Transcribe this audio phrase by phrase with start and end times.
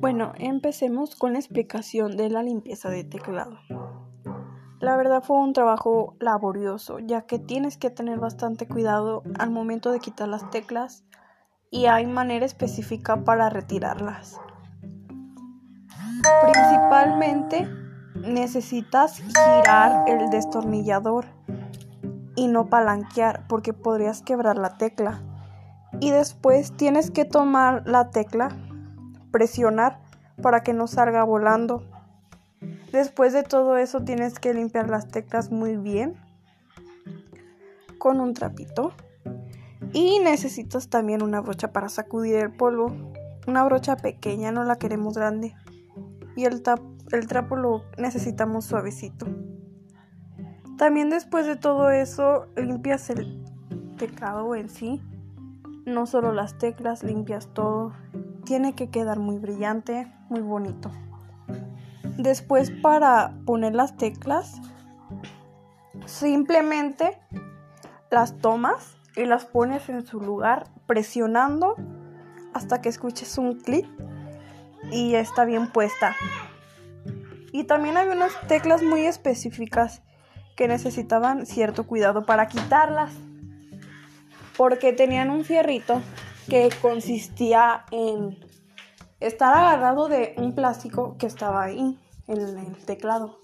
[0.00, 3.58] Bueno, empecemos con la explicación de la limpieza de teclado.
[4.80, 9.92] La verdad fue un trabajo laborioso, ya que tienes que tener bastante cuidado al momento
[9.92, 11.04] de quitar las teclas
[11.70, 14.40] y hay manera específica para retirarlas.
[16.42, 17.68] Principalmente
[18.14, 21.26] necesitas girar el destornillador
[22.36, 25.20] y no palanquear porque podrías quebrar la tecla.
[26.00, 28.56] Y después tienes que tomar la tecla,
[29.30, 30.00] presionar
[30.42, 31.82] para que no salga volando.
[32.92, 36.16] Después de todo eso tienes que limpiar las teclas muy bien
[37.98, 38.92] con un trapito.
[39.92, 42.92] Y necesitas también una brocha para sacudir el polvo.
[43.46, 45.54] Una brocha pequeña, no la queremos grande.
[46.36, 46.62] Y el,
[47.12, 49.26] el trapo lo necesitamos suavecito.
[50.76, 53.44] También después de todo eso limpias el
[53.98, 55.02] teclado en sí.
[55.86, 57.92] No solo las teclas, limpias todo.
[58.50, 60.90] Tiene que quedar muy brillante, muy bonito.
[62.18, 64.60] Después para poner las teclas,
[66.04, 67.16] simplemente
[68.10, 71.76] las tomas y las pones en su lugar presionando
[72.52, 73.86] hasta que escuches un clic
[74.90, 76.16] y está bien puesta.
[77.52, 80.02] Y también hay unas teclas muy específicas
[80.56, 83.12] que necesitaban cierto cuidado para quitarlas.
[84.56, 86.02] Porque tenían un fierrito
[86.50, 88.36] que consistía en
[89.20, 93.38] estar agarrado de un plástico que estaba ahí en el teclado.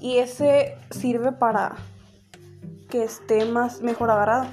[0.00, 1.76] Y ese sirve para
[2.88, 4.46] que esté más mejor agarrado.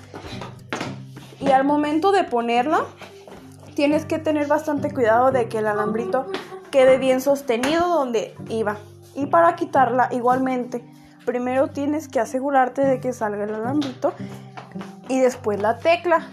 [1.39, 2.83] Y al momento de ponerla,
[3.73, 6.25] tienes que tener bastante cuidado de que el alambrito
[6.71, 8.77] quede bien sostenido donde iba.
[9.15, 10.83] Y para quitarla igualmente,
[11.25, 14.13] primero tienes que asegurarte de que salga el alambrito
[15.07, 16.27] y después la tecla.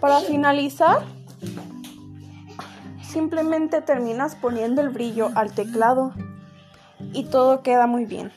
[0.00, 1.00] Para finalizar,
[3.02, 6.12] simplemente terminas poniendo el brillo al teclado
[7.12, 8.32] y todo queda muy bien.